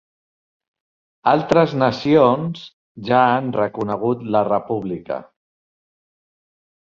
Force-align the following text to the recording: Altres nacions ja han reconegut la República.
Altres 1.31 1.75
nacions 1.81 2.63
ja 3.11 3.19
han 3.35 3.51
reconegut 3.59 4.25
la 4.37 4.43
República. 4.49 5.21